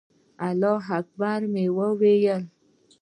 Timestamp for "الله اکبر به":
0.47-1.49